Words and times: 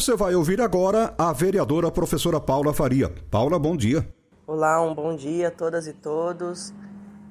Você 0.00 0.16
vai 0.16 0.34
ouvir 0.34 0.62
agora 0.62 1.12
a 1.18 1.30
vereadora 1.30 1.90
professora 1.90 2.40
Paula 2.40 2.72
Faria. 2.72 3.12
Paula, 3.30 3.58
bom 3.58 3.76
dia. 3.76 4.08
Olá, 4.46 4.80
um 4.80 4.94
bom 4.94 5.14
dia 5.14 5.48
a 5.48 5.50
todas 5.50 5.86
e 5.86 5.92
todos. 5.92 6.72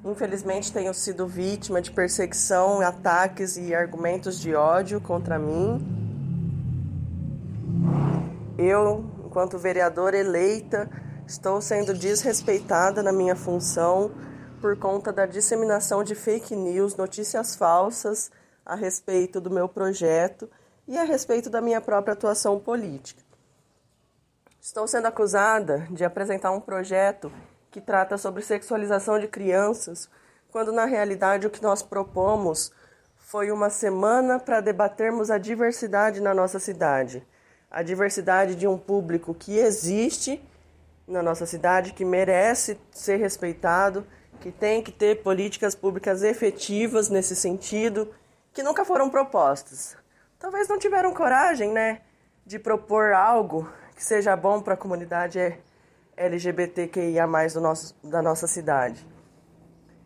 Infelizmente 0.04 0.72
tenho 0.72 0.94
sido 0.94 1.26
vítima 1.26 1.82
de 1.82 1.90
perseguição, 1.90 2.80
ataques 2.80 3.56
e 3.56 3.74
argumentos 3.74 4.40
de 4.40 4.54
ódio 4.54 5.00
contra 5.00 5.36
mim. 5.36 5.84
Eu, 8.56 9.04
enquanto 9.26 9.58
vereadora 9.58 10.16
eleita, 10.16 10.88
estou 11.26 11.60
sendo 11.60 11.92
desrespeitada 11.92 13.02
na 13.02 13.10
minha 13.10 13.34
função 13.34 14.12
por 14.60 14.76
conta 14.76 15.12
da 15.12 15.26
disseminação 15.26 16.04
de 16.04 16.14
fake 16.14 16.54
news, 16.54 16.94
notícias 16.94 17.56
falsas 17.56 18.30
a 18.64 18.76
respeito 18.76 19.40
do 19.40 19.50
meu 19.50 19.68
projeto 19.68 20.48
e 20.90 20.98
a 20.98 21.04
respeito 21.04 21.48
da 21.48 21.60
minha 21.60 21.80
própria 21.80 22.14
atuação 22.14 22.58
política. 22.58 23.22
Estou 24.60 24.88
sendo 24.88 25.06
acusada 25.06 25.86
de 25.88 26.04
apresentar 26.04 26.50
um 26.50 26.60
projeto 26.60 27.32
que 27.70 27.80
trata 27.80 28.18
sobre 28.18 28.42
sexualização 28.42 29.16
de 29.20 29.28
crianças, 29.28 30.10
quando 30.50 30.72
na 30.72 30.86
realidade 30.86 31.46
o 31.46 31.50
que 31.50 31.62
nós 31.62 31.80
propomos 31.80 32.72
foi 33.14 33.52
uma 33.52 33.70
semana 33.70 34.40
para 34.40 34.60
debatermos 34.60 35.30
a 35.30 35.38
diversidade 35.38 36.20
na 36.20 36.34
nossa 36.34 36.58
cidade. 36.58 37.24
A 37.70 37.84
diversidade 37.84 38.56
de 38.56 38.66
um 38.66 38.76
público 38.76 39.32
que 39.32 39.58
existe 39.58 40.42
na 41.06 41.22
nossa 41.22 41.46
cidade, 41.46 41.92
que 41.92 42.04
merece 42.04 42.76
ser 42.90 43.18
respeitado, 43.18 44.04
que 44.40 44.50
tem 44.50 44.82
que 44.82 44.90
ter 44.90 45.22
políticas 45.22 45.76
públicas 45.76 46.24
efetivas 46.24 47.08
nesse 47.08 47.36
sentido, 47.36 48.12
que 48.52 48.64
nunca 48.64 48.84
foram 48.84 49.08
propostas. 49.08 49.99
Talvez 50.40 50.66
não 50.66 50.78
tiveram 50.78 51.12
coragem, 51.12 51.70
né, 51.70 52.00
de 52.46 52.58
propor 52.58 53.12
algo 53.12 53.70
que 53.94 54.02
seja 54.02 54.34
bom 54.34 54.62
para 54.62 54.72
a 54.72 54.76
comunidade 54.76 55.58
LGBTQIA+, 56.16 57.26
do 57.52 57.60
nosso, 57.60 57.94
da 58.02 58.22
nossa 58.22 58.46
cidade. 58.46 59.06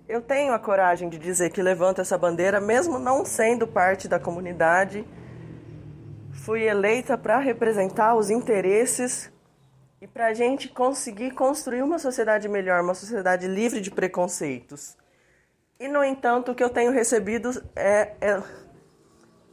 Eu 0.09 0.21
tenho 0.21 0.53
a 0.53 0.59
coragem 0.59 1.09
de 1.09 1.19
dizer 1.19 1.51
que 1.51 1.63
levanto 1.63 2.01
essa 2.01 2.19
bandeira, 2.19 2.61
mesmo 2.61 2.99
não 2.99 3.25
sendo 3.25 3.65
parte 3.65 4.09
da 4.09 4.19
comunidade. 4.19 5.07
Fui 6.33 6.65
eleita 6.65 7.17
para 7.17 7.39
representar 7.39 8.17
os 8.17 8.29
interesses 8.29 9.33
e 10.01 10.09
para 10.09 10.27
a 10.27 10.35
gente 10.35 10.69
conseguir 10.69 11.31
construir 11.31 11.83
uma 11.83 12.01
sociedade 12.01 12.49
melhor, 12.49 12.83
uma 12.83 12.95
sociedade 12.95 13.47
livre 13.47 13.81
de 13.81 13.91
preconceitos. 13.91 14.97
E, 15.79 15.87
no 15.87 16.03
entanto, 16.03 16.51
o 16.51 16.55
que 16.57 16.63
eu 16.63 16.71
tenho 16.71 16.91
recebido 16.91 17.51
é, 17.77 18.15
é, 18.21 18.43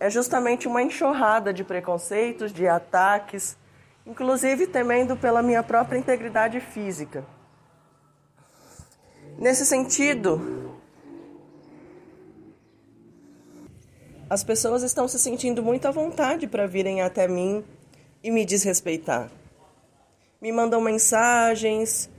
é 0.02 0.10
justamente 0.10 0.68
uma 0.68 0.82
enxurrada 0.82 1.54
de 1.54 1.64
preconceitos, 1.64 2.52
de 2.52 2.68
ataques, 2.68 3.56
inclusive 4.04 4.66
temendo 4.66 5.16
pela 5.16 5.44
minha 5.44 5.62
própria 5.62 5.96
integridade 5.96 6.60
física. 6.60 7.24
Nesse 9.38 9.64
sentido, 9.64 10.74
as 14.28 14.44
pessoas 14.44 14.82
estão 14.82 15.08
se 15.08 15.20
sentindo 15.20 15.62
muito 15.62 15.88
à 15.88 15.92
vontade 15.92 16.48
para 16.48 16.66
virem 16.66 17.04
até 17.04 17.28
mim 17.28 17.64
e 18.24 18.32
me 18.32 18.44
desrespeitar. 18.44 19.30
Me 20.42 20.52
mandam 20.52 20.82
mensagens, 20.82 22.10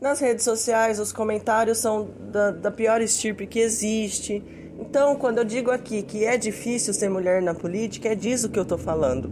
nas 0.00 0.20
redes 0.20 0.44
sociais 0.44 1.00
os 1.00 1.12
comentários 1.12 1.78
são 1.78 2.08
da, 2.20 2.52
da 2.52 2.70
pior 2.70 3.00
estirpe 3.00 3.48
que 3.48 3.58
existe. 3.58 4.61
Então, 4.78 5.16
quando 5.16 5.38
eu 5.38 5.44
digo 5.44 5.70
aqui 5.70 6.02
que 6.02 6.24
é 6.24 6.36
difícil 6.36 6.92
ser 6.92 7.08
mulher 7.08 7.40
na 7.40 7.54
política, 7.54 8.08
é 8.08 8.14
disso 8.14 8.48
que 8.48 8.58
eu 8.58 8.64
estou 8.64 8.78
falando 8.78 9.30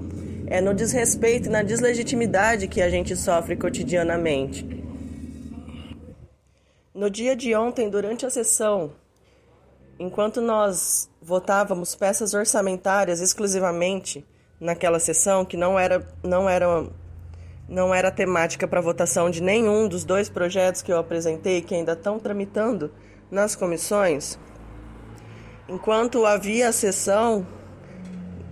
é 0.50 0.60
no 0.60 0.74
desrespeito 0.74 1.48
e 1.48 1.52
na 1.52 1.62
deslegitimidade 1.62 2.66
que 2.66 2.82
a 2.82 2.90
gente 2.90 3.14
sofre 3.14 3.54
cotidianamente. 3.56 4.66
No 6.92 7.08
dia 7.08 7.36
de 7.36 7.54
ontem, 7.54 7.88
durante 7.88 8.26
a 8.26 8.30
sessão, 8.30 8.90
enquanto 9.96 10.40
nós 10.40 11.08
votávamos 11.22 11.94
peças 11.94 12.34
orçamentárias 12.34 13.20
exclusivamente 13.20 14.26
naquela 14.60 14.98
sessão, 14.98 15.44
que 15.44 15.56
não 15.56 15.78
era, 15.78 16.04
não 16.20 16.50
era, 16.50 16.84
não 17.68 17.94
era 17.94 18.10
temática 18.10 18.66
para 18.66 18.80
votação 18.80 19.30
de 19.30 19.40
nenhum 19.40 19.86
dos 19.86 20.02
dois 20.02 20.28
projetos 20.28 20.82
que 20.82 20.92
eu 20.92 20.98
apresentei, 20.98 21.62
que 21.62 21.76
ainda 21.76 21.92
estão 21.92 22.18
tramitando 22.18 22.92
nas 23.30 23.54
comissões, 23.54 24.36
enquanto 25.70 26.26
havia 26.26 26.68
a 26.68 26.72
sessão, 26.72 27.46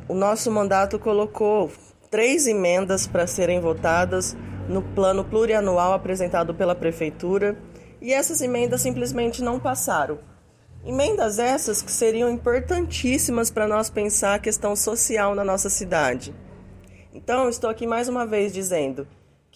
o 0.09 0.15
nosso 0.15 0.51
mandato 0.51 0.99
colocou 0.99 1.71
três 2.11 2.47
emendas 2.47 3.07
para 3.07 3.27
serem 3.27 3.61
votadas 3.61 4.37
no 4.69 4.83
plano 4.83 5.25
plurianual 5.25 5.93
apresentado 5.93 6.55
pela 6.55 6.75
Prefeitura 6.75 7.59
e 8.01 8.13
essas 8.13 8.41
emendas 8.41 8.81
simplesmente 8.81 9.43
não 9.43 9.59
passaram. 9.59 10.21
Emendas 10.87 11.41
essas 11.41 11.83
que 11.83 11.91
seriam 11.91 12.31
importantíssimas 12.31 13.51
para 13.51 13.67
nós 13.67 13.91
pensar 13.91 14.35
a 14.35 14.39
questão 14.39 14.77
social 14.77 15.35
na 15.35 15.43
nossa 15.43 15.69
cidade. 15.69 16.33
Então, 17.13 17.49
estou 17.49 17.69
aqui 17.69 17.87
mais 17.87 18.09
uma 18.09 18.25
vez 18.25 18.53
dizendo 18.53 19.09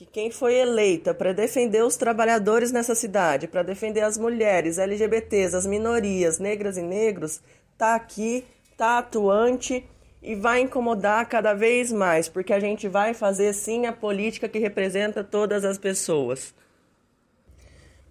que 0.03 0.07
quem 0.07 0.31
foi 0.33 0.55
eleita 0.55 1.15
para 1.15 1.33
defender 1.33 1.85
os 1.85 1.95
trabalhadores 1.95 2.73
nessa 2.73 2.93
cidade, 2.93 3.47
para 3.47 3.63
defender 3.63 4.01
as 4.01 4.19
mulheres, 4.19 4.79
LGBTs, 4.79 5.55
as 5.55 5.65
minorias, 5.65 6.41
negras 6.41 6.77
e 6.77 6.83
negros, 6.83 7.41
está 7.73 7.95
aqui, 7.95 8.45
está 8.73 8.99
atuante 8.99 9.89
e 10.21 10.35
vai 10.35 10.61
incomodar 10.61 11.29
cada 11.29 11.55
vez 11.55 11.93
mais, 11.93 12.29
porque 12.29 12.53
a 12.53 12.59
gente 12.59 12.89
vai 12.89 13.15
fazer 13.15 13.53
sim 13.53 13.87
a 13.87 13.93
política 13.93 14.49
que 14.49 14.59
representa 14.59 15.23
todas 15.23 15.65
as 15.65 15.79
pessoas. 15.79 16.53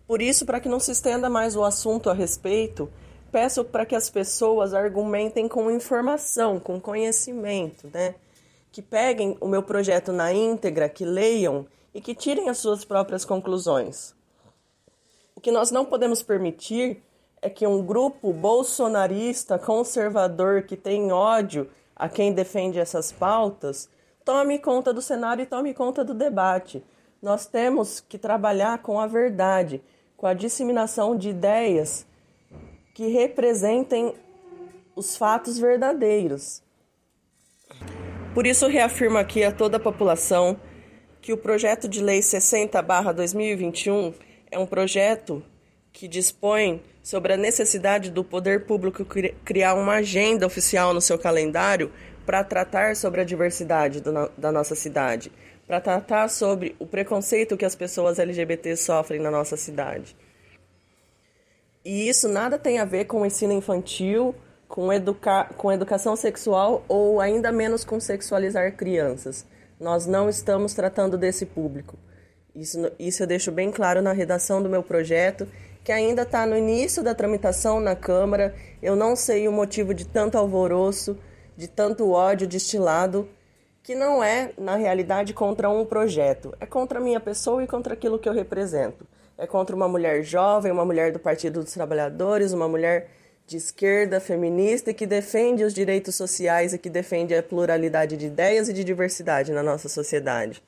Por 0.07 0.21
isso, 0.21 0.45
para 0.45 0.61
que 0.61 0.69
não 0.69 0.79
se 0.79 0.91
estenda 0.91 1.29
mais 1.29 1.57
o 1.57 1.63
assunto 1.63 2.09
a 2.09 2.13
respeito, 2.13 2.89
peço 3.33 3.65
para 3.65 3.85
que 3.85 3.95
as 3.95 4.09
pessoas 4.09 4.73
argumentem 4.73 5.45
com 5.45 5.69
informação, 5.69 6.57
com 6.57 6.79
conhecimento, 6.79 7.89
né? 7.93 8.15
Que 8.71 8.81
peguem 8.81 9.35
o 9.41 9.47
meu 9.47 9.61
projeto 9.61 10.13
na 10.13 10.31
íntegra, 10.31 10.87
que 10.87 11.03
leiam 11.03 11.65
e 11.93 12.01
que 12.01 12.15
tirem 12.15 12.49
as 12.49 12.57
suas 12.57 12.85
próprias 12.85 13.25
conclusões. 13.25 14.15
O 15.35 15.41
que 15.41 15.51
nós 15.51 15.71
não 15.71 15.85
podemos 15.85 16.21
permitir 16.21 17.01
é 17.41 17.49
que 17.49 17.65
um 17.65 17.83
grupo 17.83 18.31
bolsonarista, 18.31 19.57
conservador, 19.57 20.63
que 20.63 20.77
tem 20.77 21.11
ódio 21.11 21.69
a 21.95 22.07
quem 22.07 22.33
defende 22.33 22.79
essas 22.79 23.11
pautas, 23.11 23.89
tome 24.23 24.59
conta 24.59 24.93
do 24.93 25.01
cenário 25.01 25.43
e 25.43 25.47
tome 25.47 25.73
conta 25.73 26.03
do 26.03 26.13
debate. 26.13 26.83
Nós 27.21 27.45
temos 27.45 27.99
que 27.99 28.17
trabalhar 28.17 28.79
com 28.79 28.99
a 28.99 29.07
verdade, 29.07 29.81
com 30.15 30.27
a 30.27 30.33
disseminação 30.33 31.15
de 31.17 31.29
ideias 31.29 32.05
que 32.93 33.07
representem 33.07 34.13
os 34.95 35.17
fatos 35.17 35.57
verdadeiros. 35.57 36.61
Por 38.33 38.45
isso, 38.45 38.67
reafirmo 38.67 39.17
aqui 39.17 39.43
a 39.43 39.51
toda 39.51 39.77
a 39.77 39.79
população 39.79 40.59
que 41.21 41.31
o 41.31 41.37
projeto 41.37 41.87
de 41.87 42.01
lei 42.01 42.19
60/2021 42.21 44.13
é 44.49 44.57
um 44.57 44.65
projeto 44.65 45.43
que 45.93 46.07
dispõe 46.07 46.81
sobre 47.03 47.33
a 47.33 47.37
necessidade 47.37 48.09
do 48.09 48.23
poder 48.23 48.65
público 48.65 49.05
criar 49.43 49.75
uma 49.75 49.95
agenda 49.95 50.45
oficial 50.45 50.93
no 50.93 51.01
seu 51.01 51.17
calendário 51.17 51.91
para 52.25 52.43
tratar 52.43 52.95
sobre 52.95 53.21
a 53.21 53.23
diversidade 53.23 54.01
do, 54.01 54.31
da 54.37 54.51
nossa 54.51 54.75
cidade, 54.75 55.31
para 55.67 55.81
tratar 55.81 56.29
sobre 56.29 56.75
o 56.79 56.85
preconceito 56.85 57.57
que 57.57 57.65
as 57.65 57.75
pessoas 57.75 58.19
LGBT 58.19 58.75
sofrem 58.75 59.19
na 59.19 59.31
nossa 59.31 59.57
cidade. 59.57 60.15
E 61.83 62.07
isso 62.07 62.27
nada 62.27 62.59
tem 62.59 62.79
a 62.79 62.85
ver 62.85 63.05
com 63.05 63.25
ensino 63.25 63.53
infantil, 63.53 64.35
com, 64.67 64.93
educa 64.93 65.45
com 65.57 65.71
educação 65.71 66.15
sexual 66.15 66.85
ou 66.87 67.19
ainda 67.19 67.51
menos 67.51 67.83
com 67.83 67.99
sexualizar 67.99 68.75
crianças. 68.75 69.45
Nós 69.81 70.05
não 70.05 70.29
estamos 70.29 70.75
tratando 70.75 71.17
desse 71.17 71.43
público. 71.43 71.97
Isso, 72.55 72.91
isso 72.99 73.23
eu 73.23 73.27
deixo 73.27 73.51
bem 73.51 73.71
claro 73.71 73.99
na 73.99 74.13
redação 74.13 74.61
do 74.61 74.69
meu 74.69 74.83
projeto 74.83 75.47
que 75.83 75.91
ainda 75.91 76.21
está 76.21 76.45
no 76.45 76.55
início 76.55 77.01
da 77.01 77.15
tramitação 77.15 77.79
na 77.79 77.95
Câmara. 77.95 78.53
Eu 78.79 78.95
não 78.95 79.15
sei 79.15 79.47
o 79.47 79.51
motivo 79.51 79.91
de 79.91 80.05
tanto 80.05 80.37
alvoroço, 80.37 81.17
de 81.57 81.67
tanto 81.67 82.11
ódio 82.11 82.47
destilado 82.47 83.27
que 83.81 83.95
não 83.95 84.23
é, 84.23 84.53
na 84.55 84.75
realidade, 84.75 85.33
contra 85.33 85.67
um 85.67 85.83
projeto, 85.83 86.55
é 86.59 86.67
contra 86.67 86.99
a 86.99 87.01
minha 87.01 87.19
pessoa 87.19 87.63
e 87.63 87.67
contra 87.67 87.95
aquilo 87.95 88.19
que 88.19 88.29
eu 88.29 88.33
represento. 88.33 89.07
É 89.35 89.47
contra 89.47 89.75
uma 89.75 89.87
mulher 89.87 90.21
jovem, 90.21 90.71
uma 90.71 90.85
mulher 90.85 91.11
do 91.11 91.17
Partido 91.17 91.63
dos 91.63 91.73
Trabalhadores, 91.73 92.53
uma 92.53 92.67
mulher 92.67 93.09
de 93.51 93.57
esquerda, 93.57 94.21
feminista 94.21 94.93
que 94.93 95.05
defende 95.05 95.65
os 95.65 95.73
direitos 95.73 96.15
sociais 96.15 96.73
e 96.73 96.77
que 96.77 96.89
defende 96.89 97.35
a 97.35 97.43
pluralidade 97.43 98.15
de 98.15 98.27
ideias 98.27 98.69
e 98.69 98.73
de 98.73 98.81
diversidade 98.81 99.51
na 99.51 99.61
nossa 99.61 99.89
sociedade. 99.89 100.63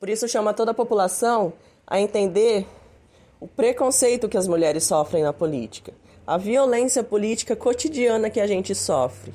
Por 0.00 0.08
isso, 0.08 0.26
chama 0.26 0.54
toda 0.54 0.70
a 0.70 0.74
população 0.74 1.52
a 1.86 2.00
entender 2.00 2.66
o 3.38 3.46
preconceito 3.46 4.26
que 4.26 4.38
as 4.38 4.48
mulheres 4.48 4.84
sofrem 4.84 5.22
na 5.22 5.34
política, 5.34 5.92
a 6.26 6.38
violência 6.38 7.04
política 7.04 7.54
cotidiana 7.54 8.30
que 8.30 8.40
a 8.40 8.46
gente 8.46 8.74
sofre. 8.74 9.34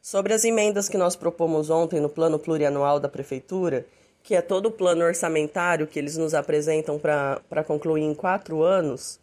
Sobre 0.00 0.34
as 0.34 0.44
emendas 0.44 0.88
que 0.88 0.98
nós 0.98 1.14
propomos 1.14 1.70
ontem 1.70 2.00
no 2.00 2.08
plano 2.08 2.40
plurianual 2.40 2.98
da 2.98 3.08
Prefeitura, 3.08 3.86
que 4.20 4.34
é 4.34 4.42
todo 4.42 4.66
o 4.66 4.72
plano 4.72 5.04
orçamentário 5.04 5.86
que 5.86 5.96
eles 5.96 6.16
nos 6.16 6.34
apresentam 6.34 6.98
para 6.98 7.62
concluir 7.64 8.02
em 8.02 8.14
quatro 8.14 8.64
anos, 8.64 9.21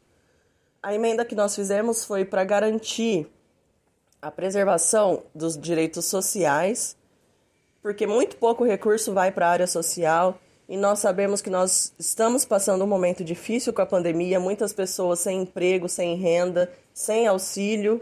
a 0.82 0.94
emenda 0.94 1.26
que 1.26 1.36
nós 1.36 1.56
fizemos 1.56 2.06
foi 2.06 2.24
para 2.24 2.44
garantir 2.44 3.28
a 4.22 4.32
preservação 4.32 5.24
dos 5.34 5.58
direitos 5.58 6.06
sociais, 6.06 6.96
porque 7.82 8.06
muito 8.06 8.36
pouco 8.38 8.66
recurso 8.66 9.14
vai 9.14 9.32
para 9.32 9.48
a 9.48 9.52
área 9.52 9.68
social 9.68 10.40
e 10.68 10.78
nós 10.78 11.00
sabemos 11.00 11.42
que 11.42 11.50
nós 11.50 11.94
estamos 11.98 12.46
passando 12.46 12.84
um 12.84 12.88
momento 12.88 13.24
difícil 13.24 13.74
com 13.74 13.82
a 13.82 13.86
pandemia, 13.86 14.40
muitas 14.40 14.74
pessoas 14.74 15.20
sem 15.20 15.42
emprego, 15.42 15.88
sem 15.88 16.16
renda, 16.16 16.72
sem 16.94 17.28
auxílio 17.28 18.02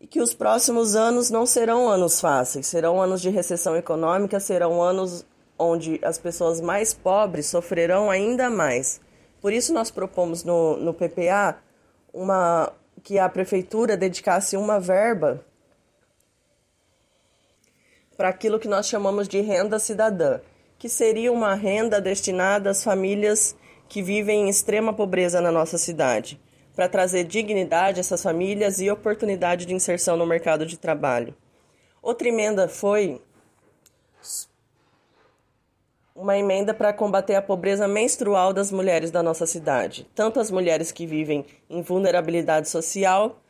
e 0.00 0.06
que 0.06 0.20
os 0.20 0.34
próximos 0.34 0.96
anos 0.96 1.30
não 1.30 1.46
serão 1.46 1.88
anos 1.88 2.20
fáceis, 2.20 2.66
serão 2.66 3.00
anos 3.00 3.22
de 3.22 3.30
recessão 3.30 3.76
econômica, 3.76 4.40
serão 4.40 4.82
anos 4.82 5.24
onde 5.56 6.00
as 6.02 6.18
pessoas 6.18 6.60
mais 6.60 6.92
pobres 6.92 7.46
sofrerão 7.46 8.10
ainda 8.10 8.50
mais. 8.50 9.00
Por 9.42 9.52
isso 9.52 9.74
nós 9.74 9.90
propomos 9.90 10.44
no, 10.44 10.76
no 10.76 10.94
PPA 10.94 11.58
uma, 12.14 12.72
que 13.02 13.18
a 13.18 13.28
prefeitura 13.28 13.96
dedicasse 13.96 14.56
uma 14.56 14.78
verba 14.78 15.44
para 18.16 18.28
aquilo 18.28 18.60
que 18.60 18.68
nós 18.68 18.86
chamamos 18.86 19.26
de 19.26 19.40
renda 19.40 19.80
cidadã, 19.80 20.38
que 20.78 20.88
seria 20.88 21.32
uma 21.32 21.54
renda 21.54 22.00
destinada 22.00 22.70
às 22.70 22.84
famílias 22.84 23.56
que 23.88 24.00
vivem 24.00 24.44
em 24.44 24.48
extrema 24.48 24.92
pobreza 24.92 25.40
na 25.40 25.50
nossa 25.50 25.76
cidade 25.76 26.40
para 26.74 26.88
trazer 26.88 27.24
dignidade 27.24 27.98
a 27.98 28.00
essas 28.00 28.22
famílias 28.22 28.80
e 28.80 28.90
oportunidade 28.90 29.66
de 29.66 29.74
inserção 29.74 30.16
no 30.16 30.24
mercado 30.24 30.64
de 30.64 30.78
trabalho. 30.78 31.34
Outra 32.00 32.28
emenda 32.28 32.68
foi 32.68 33.20
uma 36.22 36.38
emenda 36.38 36.72
para 36.72 36.92
combater 36.92 37.34
a 37.34 37.42
pobreza 37.42 37.88
menstrual 37.88 38.52
das 38.52 38.70
mulheres 38.70 39.10
da 39.10 39.22
nossa 39.22 39.44
cidade, 39.44 40.06
tanto 40.14 40.38
as 40.38 40.52
mulheres 40.52 40.92
que 40.92 41.04
vivem 41.04 41.44
em 41.68 41.82
vulnerabilidade 41.82 42.68
social, 42.68 43.40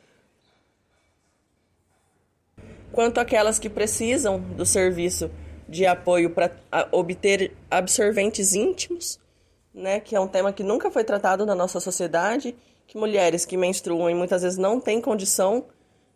quanto 2.90 3.20
aquelas 3.20 3.58
que 3.58 3.68
precisam 3.68 4.40
do 4.40 4.64
serviço 4.64 5.30
de 5.68 5.84
apoio 5.84 6.30
para 6.30 6.50
obter 6.90 7.52
absorventes 7.70 8.54
íntimos, 8.54 9.20
né, 9.74 10.00
que 10.00 10.16
é 10.16 10.20
um 10.20 10.28
tema 10.28 10.52
que 10.52 10.62
nunca 10.62 10.90
foi 10.90 11.04
tratado 11.04 11.44
na 11.44 11.54
nossa 11.54 11.78
sociedade 11.78 12.56
que 12.86 12.96
mulheres 12.96 13.44
que 13.44 13.56
menstruam 13.56 14.10
e 14.10 14.14
muitas 14.14 14.42
vezes 14.42 14.58
não 14.58 14.80
têm 14.80 15.00
condição 15.00 15.66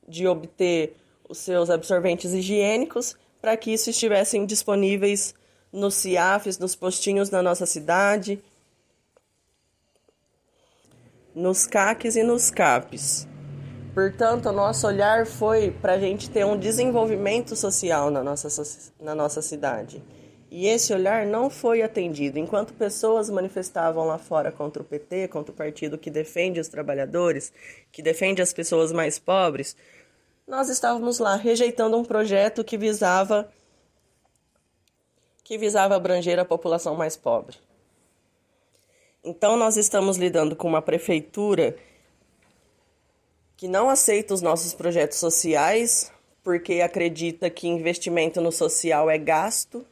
de 0.08 0.26
obter 0.26 0.94
os 1.28 1.38
seus 1.38 1.70
absorventes 1.70 2.32
higiênicos 2.32 3.14
para 3.40 3.56
que 3.56 3.72
isso 3.72 3.90
estivessem 3.90 4.44
disponíveis 4.44 5.34
nos 5.76 5.94
CIAFs, 5.94 6.58
nos 6.58 6.74
postinhos 6.74 7.28
da 7.28 7.42
nossa 7.42 7.66
cidade, 7.66 8.42
nos 11.34 11.66
CACs 11.66 12.16
e 12.16 12.22
nos 12.22 12.50
CAPs. 12.50 13.28
Portanto, 13.92 14.48
o 14.48 14.52
nosso 14.52 14.86
olhar 14.86 15.26
foi 15.26 15.70
para 15.70 15.92
a 15.92 15.98
gente 15.98 16.30
ter 16.30 16.44
um 16.44 16.58
desenvolvimento 16.58 17.54
social 17.54 18.10
na 18.10 18.22
nossa, 18.22 18.48
na 19.00 19.14
nossa 19.14 19.42
cidade. 19.42 20.02
E 20.50 20.66
esse 20.66 20.94
olhar 20.94 21.26
não 21.26 21.50
foi 21.50 21.82
atendido. 21.82 22.38
Enquanto 22.38 22.72
pessoas 22.72 23.28
manifestavam 23.28 24.06
lá 24.06 24.16
fora 24.16 24.50
contra 24.50 24.82
o 24.82 24.84
PT, 24.84 25.28
contra 25.28 25.52
o 25.52 25.56
partido 25.56 25.98
que 25.98 26.10
defende 26.10 26.58
os 26.58 26.68
trabalhadores, 26.68 27.52
que 27.92 28.02
defende 28.02 28.40
as 28.40 28.52
pessoas 28.52 28.92
mais 28.92 29.18
pobres, 29.18 29.76
nós 30.46 30.70
estávamos 30.70 31.18
lá 31.18 31.36
rejeitando 31.36 31.98
um 31.98 32.04
projeto 32.04 32.64
que 32.64 32.78
visava 32.78 33.50
que 35.46 35.56
visava 35.56 35.94
abranger 35.94 36.40
a 36.40 36.44
população 36.44 36.96
mais 36.96 37.16
pobre. 37.16 37.56
Então 39.22 39.56
nós 39.56 39.76
estamos 39.76 40.16
lidando 40.16 40.56
com 40.56 40.66
uma 40.66 40.82
prefeitura 40.82 41.76
que 43.56 43.68
não 43.68 43.88
aceita 43.88 44.34
os 44.34 44.42
nossos 44.42 44.74
projetos 44.74 45.18
sociais, 45.18 46.12
porque 46.42 46.80
acredita 46.80 47.48
que 47.48 47.68
investimento 47.68 48.40
no 48.40 48.50
social 48.50 49.08
é 49.08 49.16
gasto 49.16 49.86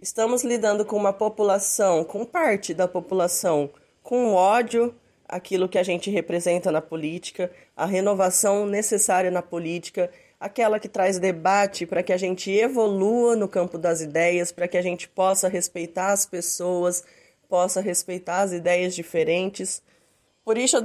Estamos 0.00 0.44
lidando 0.44 0.84
com 0.84 0.96
uma 0.96 1.12
população, 1.12 2.04
com 2.04 2.24
parte 2.24 2.72
da 2.72 2.86
população, 2.86 3.68
com 4.00 4.32
ódio 4.32 4.94
aquilo 5.28 5.68
que 5.68 5.76
a 5.76 5.82
gente 5.82 6.08
representa 6.08 6.70
na 6.70 6.80
política, 6.80 7.50
a 7.76 7.84
renovação 7.84 8.64
necessária 8.64 9.28
na 9.28 9.42
política, 9.42 10.08
aquela 10.40 10.78
que 10.78 10.88
traz 10.88 11.18
debate 11.18 11.84
para 11.84 12.02
que 12.02 12.12
a 12.12 12.16
gente 12.16 12.50
evolua 12.50 13.34
no 13.34 13.48
campo 13.48 13.76
das 13.76 14.00
ideias, 14.00 14.52
para 14.52 14.68
que 14.68 14.76
a 14.76 14.82
gente 14.82 15.08
possa 15.08 15.48
respeitar 15.48 16.12
as 16.12 16.24
pessoas, 16.24 17.04
possa 17.48 17.80
respeitar 17.80 18.42
as 18.42 18.52
ideias 18.52 18.94
diferentes. 18.94 19.82
Por 20.44 20.56
isso, 20.56 20.76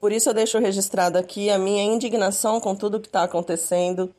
por 0.00 0.12
isso 0.12 0.30
eu 0.30 0.34
deixo 0.34 0.58
registrado 0.58 1.18
aqui 1.18 1.50
a 1.50 1.58
minha 1.58 1.82
indignação 1.82 2.60
com 2.60 2.74
tudo 2.74 3.00
que 3.00 3.08
está 3.08 3.24
acontecendo. 3.24 4.14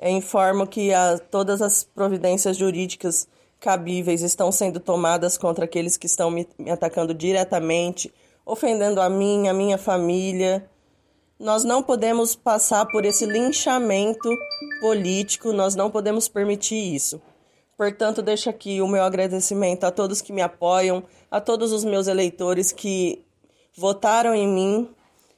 Eu 0.00 0.10
informo 0.10 0.66
que 0.66 0.92
a, 0.94 1.18
todas 1.18 1.60
as 1.60 1.82
providências 1.82 2.56
jurídicas 2.56 3.26
cabíveis 3.58 4.22
estão 4.22 4.52
sendo 4.52 4.78
tomadas 4.78 5.36
contra 5.36 5.64
aqueles 5.64 5.96
que 5.96 6.06
estão 6.06 6.30
me, 6.30 6.48
me 6.56 6.70
atacando 6.70 7.12
diretamente, 7.12 8.12
ofendendo 8.46 9.00
a 9.00 9.08
mim, 9.10 9.48
a 9.48 9.52
minha 9.52 9.76
família. 9.76 10.64
Nós 11.38 11.62
não 11.62 11.84
podemos 11.84 12.34
passar 12.34 12.84
por 12.86 13.04
esse 13.04 13.24
linchamento 13.24 14.28
político, 14.80 15.52
nós 15.52 15.76
não 15.76 15.88
podemos 15.88 16.26
permitir 16.26 16.94
isso. 16.94 17.22
Portanto, 17.76 18.20
deixo 18.20 18.50
aqui 18.50 18.82
o 18.82 18.88
meu 18.88 19.04
agradecimento 19.04 19.84
a 19.84 19.92
todos 19.92 20.20
que 20.20 20.32
me 20.32 20.42
apoiam, 20.42 21.04
a 21.30 21.40
todos 21.40 21.70
os 21.72 21.84
meus 21.84 22.08
eleitores 22.08 22.72
que 22.72 23.24
votaram 23.76 24.34
em 24.34 24.48
mim, 24.48 24.90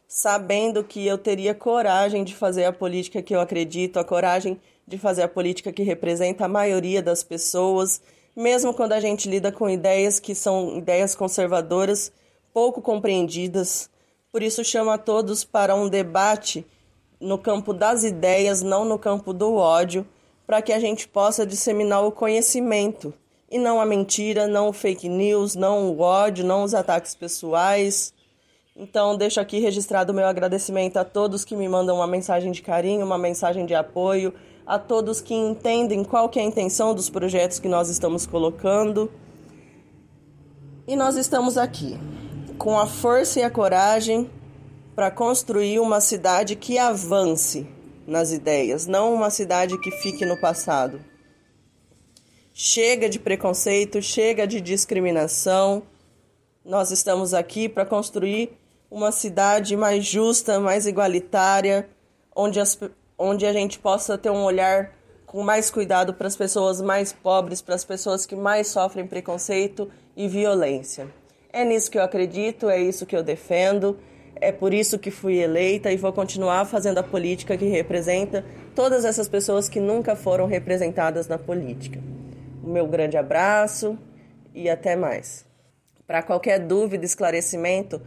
sabendo 0.08 0.82
que 0.82 1.06
eu 1.06 1.18
teria 1.18 1.54
coragem 1.54 2.24
de 2.24 2.34
fazer 2.34 2.64
a 2.64 2.72
política 2.72 3.20
que 3.20 3.34
eu 3.34 3.40
acredito, 3.40 3.98
a 3.98 4.04
coragem 4.04 4.58
de 4.88 4.96
fazer 4.96 5.22
a 5.24 5.28
política 5.28 5.70
que 5.70 5.82
representa 5.82 6.46
a 6.46 6.48
maioria 6.48 7.02
das 7.02 7.22
pessoas, 7.22 8.00
mesmo 8.34 8.72
quando 8.72 8.92
a 8.92 9.00
gente 9.00 9.28
lida 9.28 9.52
com 9.52 9.68
ideias 9.68 10.18
que 10.18 10.34
são 10.34 10.78
ideias 10.78 11.14
conservadoras, 11.14 12.10
pouco 12.54 12.80
compreendidas. 12.80 13.90
Por 14.32 14.44
isso, 14.44 14.62
chamo 14.62 14.90
a 14.90 14.98
todos 14.98 15.42
para 15.42 15.74
um 15.74 15.88
debate 15.88 16.64
no 17.20 17.36
campo 17.36 17.72
das 17.72 18.04
ideias, 18.04 18.62
não 18.62 18.84
no 18.84 18.96
campo 18.96 19.32
do 19.32 19.54
ódio, 19.54 20.06
para 20.46 20.62
que 20.62 20.72
a 20.72 20.78
gente 20.78 21.08
possa 21.08 21.44
disseminar 21.44 22.04
o 22.04 22.12
conhecimento 22.12 23.12
e 23.50 23.58
não 23.58 23.80
a 23.80 23.84
mentira, 23.84 24.46
não 24.46 24.68
o 24.68 24.72
fake 24.72 25.08
news, 25.08 25.56
não 25.56 25.90
o 25.90 26.00
ódio, 26.00 26.44
não 26.44 26.62
os 26.62 26.74
ataques 26.74 27.12
pessoais. 27.12 28.14
Então, 28.76 29.16
deixo 29.16 29.40
aqui 29.40 29.58
registrado 29.58 30.12
o 30.12 30.14
meu 30.14 30.26
agradecimento 30.26 30.96
a 30.96 31.04
todos 31.04 31.44
que 31.44 31.56
me 31.56 31.68
mandam 31.68 31.96
uma 31.96 32.06
mensagem 32.06 32.52
de 32.52 32.62
carinho, 32.62 33.04
uma 33.04 33.18
mensagem 33.18 33.66
de 33.66 33.74
apoio, 33.74 34.32
a 34.64 34.78
todos 34.78 35.20
que 35.20 35.34
entendem 35.34 36.04
qual 36.04 36.28
que 36.28 36.38
é 36.38 36.42
a 36.42 36.46
intenção 36.46 36.94
dos 36.94 37.10
projetos 37.10 37.58
que 37.58 37.68
nós 37.68 37.88
estamos 37.88 38.26
colocando. 38.26 39.10
E 40.86 40.94
nós 40.94 41.16
estamos 41.16 41.58
aqui 41.58 41.98
com 42.60 42.78
a 42.78 42.86
força 42.86 43.40
e 43.40 43.42
a 43.42 43.48
coragem 43.48 44.30
para 44.94 45.10
construir 45.10 45.78
uma 45.80 45.98
cidade 45.98 46.54
que 46.54 46.76
avance 46.76 47.66
nas 48.06 48.32
ideias, 48.32 48.86
não 48.86 49.14
uma 49.14 49.30
cidade 49.30 49.80
que 49.80 49.90
fique 49.90 50.26
no 50.26 50.38
passado. 50.38 51.00
Chega 52.52 53.08
de 53.08 53.18
preconceito, 53.18 54.02
chega 54.02 54.46
de 54.46 54.60
discriminação. 54.60 55.84
Nós 56.62 56.90
estamos 56.90 57.32
aqui 57.32 57.66
para 57.66 57.86
construir 57.86 58.52
uma 58.90 59.10
cidade 59.10 59.74
mais 59.74 60.04
justa, 60.04 60.60
mais 60.60 60.86
igualitária, 60.86 61.88
onde 62.36 62.60
as, 62.60 62.78
onde 63.16 63.46
a 63.46 63.54
gente 63.54 63.78
possa 63.78 64.18
ter 64.18 64.28
um 64.28 64.44
olhar 64.44 64.92
com 65.24 65.42
mais 65.42 65.70
cuidado 65.70 66.12
para 66.12 66.26
as 66.26 66.36
pessoas 66.36 66.82
mais 66.82 67.10
pobres, 67.10 67.62
para 67.62 67.74
as 67.74 67.86
pessoas 67.86 68.26
que 68.26 68.36
mais 68.36 68.66
sofrem 68.66 69.06
preconceito 69.06 69.90
e 70.14 70.28
violência. 70.28 71.19
É 71.52 71.64
nisso 71.64 71.90
que 71.90 71.98
eu 71.98 72.02
acredito, 72.02 72.68
é 72.68 72.80
isso 72.80 73.04
que 73.04 73.16
eu 73.16 73.22
defendo, 73.22 73.98
É 74.40 74.50
por 74.50 74.72
isso 74.72 74.98
que 74.98 75.10
fui 75.10 75.38
eleita 75.38 75.92
e 75.92 75.96
vou 75.98 76.12
continuar 76.12 76.64
fazendo 76.64 76.98
a 76.98 77.02
política 77.02 77.58
que 77.58 77.66
representa 77.66 78.42
todas 78.74 79.04
essas 79.04 79.28
pessoas 79.28 79.68
que 79.68 79.78
nunca 79.78 80.16
foram 80.16 80.46
representadas 80.46 81.28
na 81.28 81.38
política. 81.38 82.00
O 82.64 82.68
meu 82.68 82.86
grande 82.86 83.18
abraço 83.18 83.98
e 84.54 84.70
até 84.70 84.96
mais. 84.96 85.44
Para 86.06 86.22
qualquer 86.22 86.58
dúvida, 86.58 87.04
esclarecimento, 87.04 88.00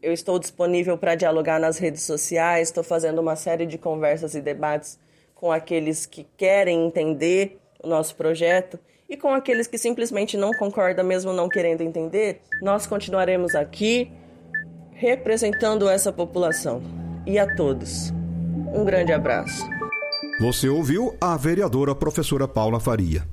eu 0.00 0.12
estou 0.12 0.38
disponível 0.38 0.96
para 0.96 1.14
dialogar 1.14 1.60
nas 1.60 1.76
redes 1.76 2.02
sociais, 2.02 2.68
estou 2.68 2.82
fazendo 2.82 3.20
uma 3.20 3.36
série 3.36 3.66
de 3.66 3.76
conversas 3.76 4.34
e 4.34 4.40
debates 4.40 4.98
com 5.34 5.52
aqueles 5.52 6.06
que 6.06 6.26
querem 6.36 6.86
entender 6.86 7.60
o 7.82 7.86
nosso 7.86 8.16
projeto 8.16 8.78
e 9.08 9.16
com 9.16 9.32
aqueles 9.32 9.66
que 9.66 9.78
simplesmente 9.78 10.36
não 10.36 10.52
concordam, 10.52 11.04
mesmo 11.04 11.32
não 11.32 11.48
querendo 11.48 11.80
entender. 11.80 12.42
Nós 12.60 12.86
continuaremos 12.86 13.54
aqui 13.54 14.12
representando 14.92 15.88
essa 15.88 16.12
população. 16.12 16.82
E 17.26 17.38
a 17.38 17.56
todos, 17.56 18.12
um 18.74 18.84
grande 18.84 19.12
abraço. 19.12 19.66
Você 20.40 20.68
ouviu 20.68 21.16
a 21.20 21.36
vereadora 21.36 21.94
professora 21.94 22.46
Paula 22.46 22.78
Faria. 22.78 23.26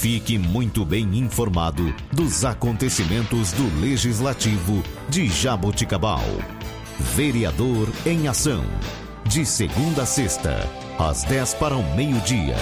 Fique 0.00 0.38
muito 0.38 0.84
bem 0.84 1.18
informado 1.18 1.94
dos 2.10 2.44
acontecimentos 2.44 3.52
do 3.52 3.80
Legislativo 3.80 4.82
de 5.08 5.28
Jaboticabal. 5.28 6.24
Vereador 6.98 7.88
em 8.06 8.26
Ação. 8.26 8.64
De 9.24 9.44
segunda 9.44 10.02
a 10.02 10.06
sexta, 10.06 10.56
às 10.98 11.22
10 11.24 11.54
para 11.54 11.76
o 11.76 11.96
meio-dia. 11.96 12.56